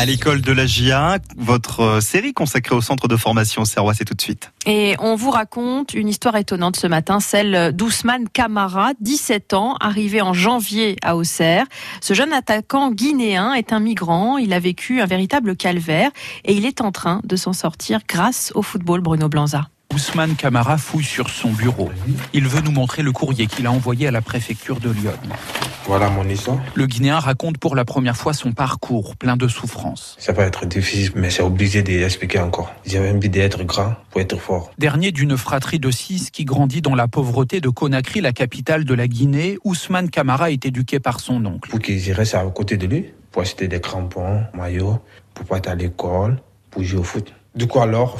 À 0.00 0.06
l'école 0.06 0.40
de 0.40 0.52
la 0.52 0.64
GIA, 0.64 1.18
votre 1.36 1.80
euh, 1.80 2.00
série 2.00 2.32
consacrée 2.32 2.74
au 2.74 2.80
centre 2.80 3.06
de 3.06 3.18
formation 3.18 3.66
Serrois, 3.66 3.92
c'est 3.92 4.06
tout 4.06 4.14
de 4.14 4.20
suite. 4.22 4.50
Et 4.64 4.96
on 4.98 5.14
vous 5.14 5.30
raconte 5.30 5.92
une 5.92 6.08
histoire 6.08 6.36
étonnante 6.36 6.76
ce 6.76 6.86
matin, 6.86 7.20
celle 7.20 7.76
d'Ousmane 7.76 8.26
Kamara, 8.30 8.92
17 9.00 9.52
ans, 9.52 9.76
arrivé 9.78 10.22
en 10.22 10.32
janvier 10.32 10.96
à 11.02 11.16
Auxerre. 11.16 11.66
Ce 12.00 12.14
jeune 12.14 12.32
attaquant 12.32 12.92
guinéen 12.92 13.52
est 13.52 13.74
un 13.74 13.80
migrant, 13.80 14.38
il 14.38 14.54
a 14.54 14.58
vécu 14.58 15.02
un 15.02 15.06
véritable 15.06 15.54
calvaire 15.54 16.10
et 16.46 16.54
il 16.54 16.64
est 16.64 16.80
en 16.80 16.92
train 16.92 17.20
de 17.24 17.36
s'en 17.36 17.52
sortir 17.52 18.00
grâce 18.08 18.52
au 18.54 18.62
football 18.62 19.02
Bruno 19.02 19.28
Blanza. 19.28 19.68
Ousmane 19.92 20.34
Kamara 20.34 20.78
fouille 20.78 21.04
sur 21.04 21.28
son 21.28 21.50
bureau. 21.50 21.90
Il 22.32 22.48
veut 22.48 22.62
nous 22.62 22.72
montrer 22.72 23.02
le 23.02 23.12
courrier 23.12 23.46
qu'il 23.48 23.66
a 23.66 23.70
envoyé 23.70 24.06
à 24.06 24.10
la 24.10 24.22
préfecture 24.22 24.80
de 24.80 24.88
Lyon. 24.88 25.12
Voilà 25.90 26.08
mon 26.08 26.22
histoire. 26.28 26.60
Le 26.76 26.86
Guinéen 26.86 27.18
raconte 27.18 27.58
pour 27.58 27.74
la 27.74 27.84
première 27.84 28.16
fois 28.16 28.32
son 28.32 28.52
parcours, 28.52 29.16
plein 29.16 29.36
de 29.36 29.48
souffrances. 29.48 30.14
Ça 30.20 30.32
peut 30.32 30.42
être 30.42 30.64
difficile, 30.64 31.10
mais 31.16 31.30
c'est 31.30 31.42
obligé 31.42 31.82
d'expliquer 31.82 32.38
encore. 32.38 32.72
J'avais 32.86 33.10
envie 33.10 33.28
d'être 33.28 33.64
grand 33.64 33.96
pour 34.08 34.20
être 34.20 34.36
fort. 34.36 34.70
Dernier 34.78 35.10
d'une 35.10 35.36
fratrie 35.36 35.80
de 35.80 35.90
six 35.90 36.30
qui 36.30 36.44
grandit 36.44 36.80
dans 36.80 36.94
la 36.94 37.08
pauvreté 37.08 37.60
de 37.60 37.68
Conakry, 37.70 38.20
la 38.20 38.32
capitale 38.32 38.84
de 38.84 38.94
la 38.94 39.08
Guinée, 39.08 39.58
Ousmane 39.64 40.10
Kamara 40.10 40.52
est 40.52 40.64
éduqué 40.64 41.00
par 41.00 41.18
son 41.18 41.44
oncle. 41.44 41.68
Pour 41.68 41.80
qu'il 41.80 42.12
reste 42.12 42.36
à 42.36 42.44
côté 42.44 42.76
de 42.76 42.86
lui, 42.86 43.06
pour 43.32 43.42
acheter 43.42 43.66
des 43.66 43.80
crampons, 43.80 44.44
maillots, 44.54 45.00
pour 45.34 45.44
pas 45.46 45.58
être 45.58 45.70
à 45.70 45.74
l'école, 45.74 46.36
pour 46.70 46.84
jouer 46.84 47.00
au 47.00 47.02
foot. 47.02 47.32
Du 47.54 47.66
coup 47.66 47.80
alors, 47.80 48.18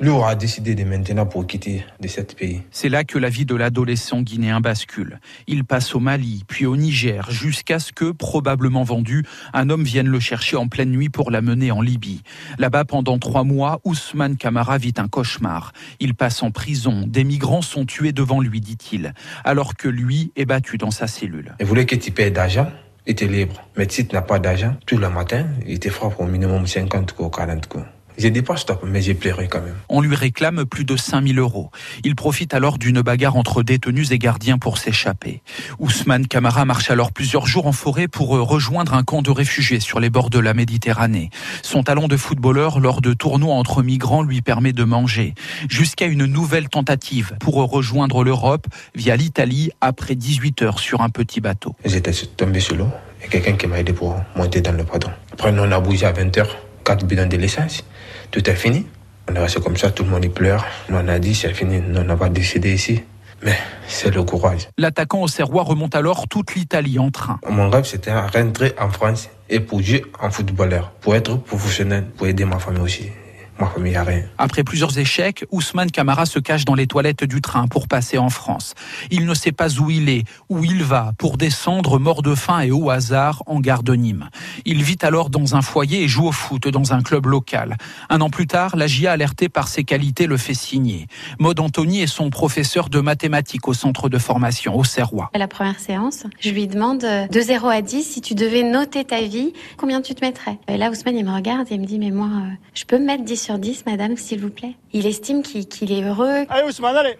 lui 0.00 0.10
aura 0.10 0.34
décidé 0.34 0.74
de 0.74 0.84
maintenant 0.84 1.24
pour 1.24 1.46
quitter 1.46 1.84
de 2.00 2.08
cet 2.08 2.36
pays. 2.36 2.62
C'est 2.70 2.90
là 2.90 3.04
que 3.04 3.18
la 3.18 3.30
vie 3.30 3.46
de 3.46 3.54
l'adolescent 3.54 4.20
guinéen 4.20 4.60
bascule. 4.60 5.18
Il 5.46 5.64
passe 5.64 5.94
au 5.94 6.00
Mali, 6.00 6.44
puis 6.46 6.66
au 6.66 6.76
Niger, 6.76 7.30
jusqu'à 7.30 7.78
ce 7.78 7.92
que, 7.92 8.10
probablement 8.12 8.84
vendu, 8.84 9.24
un 9.54 9.70
homme 9.70 9.84
vienne 9.84 10.08
le 10.08 10.20
chercher 10.20 10.56
en 10.56 10.68
pleine 10.68 10.90
nuit 10.90 11.08
pour 11.08 11.30
l'amener 11.30 11.70
en 11.70 11.80
Libye. 11.80 12.22
Là-bas, 12.58 12.84
pendant 12.84 13.18
trois 13.18 13.44
mois, 13.44 13.80
Ousmane 13.84 14.36
Kamara 14.36 14.76
vit 14.76 14.94
un 14.98 15.08
cauchemar. 15.08 15.72
Il 15.98 16.14
passe 16.14 16.42
en 16.42 16.50
prison. 16.50 17.04
Des 17.06 17.24
migrants 17.24 17.62
sont 17.62 17.86
tués 17.86 18.12
devant 18.12 18.40
lui, 18.40 18.60
dit-il, 18.60 19.14
alors 19.44 19.74
que 19.74 19.88
lui 19.88 20.32
est 20.36 20.44
battu 20.44 20.76
dans 20.76 20.90
sa 20.90 21.06
cellule. 21.06 21.54
Il 21.60 21.66
voulait 21.66 21.86
que 21.86 21.96
tu 21.96 22.10
payes 22.10 22.30
d'argent 22.30 22.68
es 23.06 23.26
libre. 23.26 23.62
Mais 23.76 23.86
si 23.88 24.06
tu 24.06 24.14
n'as 24.14 24.22
pas 24.22 24.38
d'argent, 24.38 24.74
tout 24.84 24.98
le 24.98 25.08
matin, 25.08 25.46
il 25.66 25.78
te 25.78 25.88
frappe 25.90 26.18
au 26.18 26.24
minimum 26.24 26.66
50 26.66 27.14
ou 27.18 27.28
40 27.28 27.66
coups. 27.66 27.84
J'ai 28.18 28.30
dit 28.30 28.42
pas 28.42 28.56
stop, 28.56 28.82
mais 28.86 29.02
j'ai 29.02 29.14
pleuré 29.14 29.48
quand 29.48 29.60
même. 29.60 29.74
On 29.88 30.00
lui 30.00 30.14
réclame 30.14 30.64
plus 30.64 30.84
de 30.84 30.96
5000 30.96 31.38
euros. 31.38 31.70
Il 32.04 32.16
profite 32.16 32.54
alors 32.54 32.78
d'une 32.78 33.02
bagarre 33.02 33.36
entre 33.36 33.62
détenus 33.62 34.10
et 34.10 34.18
gardiens 34.18 34.58
pour 34.58 34.78
s'échapper. 34.78 35.42
Ousmane 35.78 36.26
Kamara 36.26 36.64
marche 36.64 36.90
alors 36.90 37.12
plusieurs 37.12 37.46
jours 37.46 37.66
en 37.66 37.72
forêt 37.72 38.08
pour 38.08 38.28
rejoindre 38.28 38.94
un 38.94 39.02
camp 39.02 39.22
de 39.22 39.30
réfugiés 39.30 39.80
sur 39.80 40.00
les 40.00 40.10
bords 40.10 40.30
de 40.30 40.38
la 40.38 40.54
Méditerranée. 40.54 41.30
Son 41.62 41.82
talent 41.82 42.08
de 42.08 42.16
footballeur 42.16 42.80
lors 42.80 43.00
de 43.00 43.12
tournois 43.12 43.54
entre 43.54 43.82
migrants 43.82 44.22
lui 44.22 44.40
permet 44.40 44.72
de 44.72 44.84
manger. 44.84 45.34
Jusqu'à 45.68 46.06
une 46.06 46.24
nouvelle 46.24 46.68
tentative 46.68 47.34
pour 47.40 47.56
rejoindre 47.70 48.24
l'Europe 48.24 48.66
via 48.94 49.16
l'Italie 49.16 49.70
après 49.80 50.14
18 50.14 50.62
heures 50.62 50.78
sur 50.78 51.02
un 51.02 51.10
petit 51.10 51.40
bateau. 51.40 51.74
J'étais 51.84 52.12
tombé 52.36 52.60
sur 52.60 52.76
l'eau 52.76 52.88
et 53.24 53.28
quelqu'un 53.28 53.52
qui 53.52 53.66
m'a 53.66 53.80
aidé 53.80 53.92
pour 53.92 54.16
monter 54.36 54.60
dans 54.60 54.72
le 54.72 54.84
bateau. 54.84 55.08
Après, 55.32 55.52
on 55.56 55.70
a 55.70 55.80
bougé 55.80 56.06
à 56.06 56.12
20 56.12 56.36
heures, 56.38 56.56
4 56.86 57.04
bidons 57.04 57.26
de 57.26 57.36
l'essence 57.36 57.84
tout 58.30 58.48
est 58.48 58.54
fini. 58.54 58.86
On 59.28 59.34
est 59.34 59.40
resté 59.40 59.60
comme 59.60 59.76
ça, 59.76 59.90
tout 59.90 60.04
le 60.04 60.10
monde 60.10 60.24
y 60.24 60.28
pleure. 60.28 60.64
Nous, 60.88 60.96
on 60.96 61.08
a 61.08 61.18
dit, 61.18 61.34
c'est 61.34 61.52
fini, 61.52 61.80
nous, 61.80 62.00
on 62.00 62.04
n'a 62.04 62.16
pas 62.16 62.28
décidé 62.28 62.72
ici. 62.72 63.02
Mais 63.42 63.56
c'est 63.88 64.14
le 64.14 64.22
courage. 64.22 64.68
L'attaquant 64.78 65.22
au 65.22 65.28
Serrois 65.28 65.64
remonte 65.64 65.94
alors 65.94 66.28
toute 66.28 66.54
l'Italie 66.54 66.98
en 66.98 67.10
train. 67.10 67.38
Mon 67.48 67.68
rêve, 67.68 67.84
c'était 67.84 68.14
rentrer 68.14 68.72
en 68.80 68.88
France 68.88 69.28
et 69.48 69.60
pour 69.60 69.82
jouer 69.82 70.04
en 70.20 70.30
footballeur, 70.30 70.92
pour 71.00 71.16
être 71.16 71.36
professionnel, 71.36 72.06
pour 72.16 72.28
aider 72.28 72.44
ma 72.44 72.58
famille 72.58 72.82
aussi. 72.82 73.10
Ma 73.58 73.66
famille 73.66 73.96
a 73.96 74.04
rien. 74.04 74.22
Après 74.36 74.64
plusieurs 74.64 74.98
échecs, 74.98 75.44
Ousmane 75.50 75.90
Kamara 75.90 76.26
se 76.26 76.38
cache 76.38 76.66
dans 76.66 76.74
les 76.74 76.86
toilettes 76.86 77.24
du 77.24 77.40
train 77.40 77.66
pour 77.68 77.88
passer 77.88 78.18
en 78.18 78.28
France. 78.28 78.74
Il 79.10 79.24
ne 79.24 79.32
sait 79.32 79.52
pas 79.52 79.78
où 79.80 79.88
il 79.90 80.10
est, 80.10 80.24
où 80.50 80.62
il 80.64 80.82
va, 80.82 81.12
pour 81.16 81.38
descendre 81.38 81.98
mort 81.98 82.20
de 82.20 82.34
faim 82.34 82.60
et 82.60 82.70
au 82.70 82.90
hasard 82.90 83.42
en 83.46 83.60
gare 83.60 83.82
de 83.82 83.94
Nîmes. 83.94 84.28
Il 84.66 84.82
vit 84.82 84.98
alors 85.00 85.30
dans 85.30 85.56
un 85.56 85.62
foyer 85.62 86.02
et 86.02 86.08
joue 86.08 86.26
au 86.26 86.32
foot 86.32 86.68
dans 86.68 86.92
un 86.92 87.02
club 87.02 87.26
local. 87.26 87.78
Un 88.10 88.20
an 88.20 88.28
plus 88.28 88.46
tard, 88.46 88.76
la 88.76 88.86
GIA 88.86 89.12
alerté 89.12 89.48
par 89.48 89.68
ses 89.68 89.84
qualités 89.84 90.26
le 90.26 90.36
fait 90.36 90.54
signer. 90.54 91.06
Maud 91.38 91.58
Anthony 91.58 92.02
est 92.02 92.06
son 92.06 92.28
professeur 92.28 92.90
de 92.90 93.00
mathématiques 93.00 93.68
au 93.68 93.74
centre 93.74 94.10
de 94.10 94.18
formation 94.18 94.76
au 94.76 94.84
Serrois. 94.84 95.30
À 95.32 95.38
la 95.38 95.48
première 95.48 95.80
séance, 95.80 96.24
je 96.40 96.50
lui 96.50 96.66
demande 96.66 97.00
de 97.00 97.40
0 97.40 97.68
à 97.68 97.80
10 97.80 98.02
si 98.02 98.20
tu 98.20 98.34
devais 98.34 98.62
noter 98.62 99.04
ta 99.04 99.22
vie, 99.22 99.54
combien 99.78 100.02
tu 100.02 100.14
te 100.14 100.24
mettrais? 100.24 100.58
Et 100.68 100.76
là, 100.76 100.90
Ousmane, 100.90 101.16
il 101.16 101.24
me 101.24 101.32
regarde 101.32 101.68
et 101.70 101.74
il 101.74 101.80
me 101.80 101.86
dit, 101.86 101.98
mais 101.98 102.10
moi, 102.10 102.26
euh, 102.26 102.50
je 102.74 102.84
peux 102.84 102.98
me 102.98 103.06
mettre 103.06 103.24
10 103.24 103.45
sur 103.46 103.60
10, 103.60 103.84
madame, 103.86 104.16
s'il 104.16 104.40
vous 104.40 104.50
plaît. 104.50 104.74
Il 104.92 105.06
estime 105.06 105.42
qu'il 105.42 105.92
est 105.92 106.02
heureux. 106.02 106.46
Allez, 106.48 106.66
Ousmane, 106.66 106.96
allez 106.96 107.16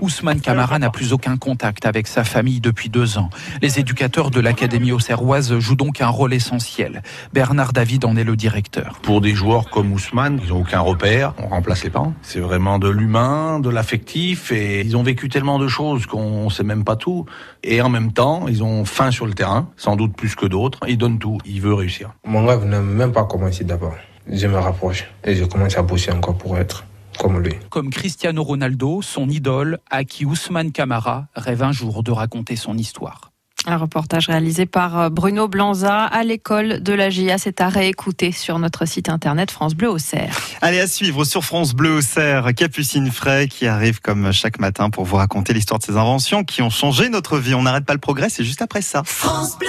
Ousmane. 0.00 0.40
Kamara 0.40 0.78
n'a 0.78 0.88
plus 0.88 1.12
aucun 1.12 1.36
contact 1.36 1.84
avec 1.84 2.06
sa 2.06 2.24
famille 2.24 2.60
depuis 2.60 2.88
deux 2.88 3.18
ans. 3.18 3.28
Les 3.60 3.78
éducateurs 3.78 4.30
de 4.30 4.40
l'Académie 4.40 4.92
auxerroise 4.92 5.58
jouent 5.58 5.76
donc 5.76 6.00
un 6.00 6.08
rôle 6.08 6.32
essentiel. 6.32 7.02
Bernard 7.34 7.74
David 7.74 8.06
en 8.06 8.16
est 8.16 8.24
le 8.24 8.34
directeur. 8.34 8.98
Pour 9.02 9.20
des 9.20 9.34
joueurs 9.34 9.68
comme 9.68 9.92
Ousmane, 9.92 10.40
ils 10.42 10.50
n'ont 10.50 10.60
aucun 10.60 10.80
repère, 10.80 11.34
on 11.42 11.48
remplace 11.48 11.84
les 11.84 11.90
parents. 11.90 12.14
C'est 12.22 12.40
vraiment 12.40 12.78
de 12.78 12.88
l'humain, 12.88 13.60
de 13.60 13.68
l'affectif, 13.68 14.52
et 14.52 14.80
ils 14.80 14.96
ont 14.96 15.02
vécu 15.02 15.28
tellement 15.28 15.58
de 15.58 15.68
choses 15.68 16.06
qu'on 16.06 16.46
ne 16.46 16.50
sait 16.50 16.64
même 16.64 16.84
pas 16.84 16.96
tout. 16.96 17.26
Et 17.62 17.82
en 17.82 17.90
même 17.90 18.12
temps, 18.12 18.48
ils 18.48 18.62
ont 18.62 18.86
faim 18.86 19.10
sur 19.10 19.26
le 19.26 19.34
terrain, 19.34 19.68
sans 19.76 19.96
doute 19.96 20.16
plus 20.16 20.34
que 20.34 20.46
d'autres. 20.46 20.80
Ils 20.88 20.98
donnent 20.98 21.18
tout, 21.18 21.38
ils 21.44 21.60
veulent 21.60 21.74
réussir. 21.74 22.12
Mon 22.26 22.46
rêve 22.46 22.64
n'a 22.64 22.80
même 22.80 23.12
pas 23.12 23.24
commencé 23.24 23.64
d'abord 23.64 23.94
je 24.30 24.46
me 24.46 24.58
rapproche 24.58 25.06
et 25.24 25.34
je 25.34 25.44
commence 25.44 25.76
à 25.76 25.82
bosser 25.82 26.12
encore 26.12 26.36
pour 26.36 26.58
être 26.58 26.84
comme 27.18 27.40
lui. 27.40 27.54
Comme 27.70 27.90
Cristiano 27.90 28.42
Ronaldo, 28.42 29.02
son 29.02 29.28
idole, 29.28 29.78
à 29.90 30.04
qui 30.04 30.24
Ousmane 30.24 30.72
Camara 30.72 31.26
rêve 31.34 31.62
un 31.62 31.72
jour 31.72 32.02
de 32.02 32.12
raconter 32.12 32.56
son 32.56 32.76
histoire. 32.76 33.32
Un 33.68 33.78
reportage 33.78 34.28
réalisé 34.28 34.64
par 34.64 34.98
euh, 34.98 35.08
Bruno 35.08 35.48
Blanza 35.48 36.04
à 36.04 36.22
l'école 36.22 36.82
de 36.82 36.92
la 36.92 37.10
GIA. 37.10 37.36
C'est 37.36 37.60
à 37.60 37.68
réécouter 37.68 38.30
sur 38.30 38.60
notre 38.60 38.84
site 38.86 39.08
internet 39.08 39.50
France 39.50 39.74
Bleu 39.74 39.90
au 39.90 39.98
Cerf. 39.98 40.50
Allez 40.60 40.78
à 40.78 40.86
suivre 40.86 41.24
sur 41.24 41.44
France 41.44 41.74
Bleu 41.74 41.96
au 41.96 42.00
Cerf, 42.00 42.54
Capucine 42.54 43.10
Fray 43.10 43.48
qui 43.48 43.66
arrive 43.66 44.00
comme 44.00 44.30
chaque 44.30 44.60
matin 44.60 44.90
pour 44.90 45.04
vous 45.04 45.16
raconter 45.16 45.52
l'histoire 45.52 45.80
de 45.80 45.84
ses 45.84 45.96
inventions 45.96 46.44
qui 46.44 46.62
ont 46.62 46.70
changé 46.70 47.08
notre 47.08 47.38
vie. 47.38 47.54
On 47.54 47.62
n'arrête 47.62 47.86
pas 47.86 47.94
le 47.94 47.98
progrès, 47.98 48.28
c'est 48.28 48.44
juste 48.44 48.62
après 48.62 48.82
ça. 48.82 49.02
France 49.04 49.58
Bleu 49.58 49.68